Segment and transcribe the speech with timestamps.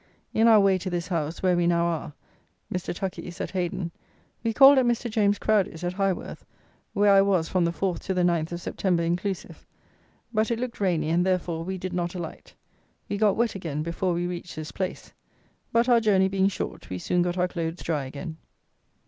[0.33, 2.13] In our way to this house, where we now are,
[2.73, 2.91] Mr.
[2.91, 3.91] Tucky's, at Heydon,
[4.43, 5.11] we called at Mr.
[5.11, 6.43] James Crowdy's, at Highworth,
[6.93, 9.63] where I was from the 4th to the 9th of September inclusive;
[10.33, 12.55] but it looked rainy, and, therefore, we did not alight.
[13.09, 15.13] We got wet again before we reached this place;
[15.71, 18.37] but, our journey being short, we soon got our clothes dry again.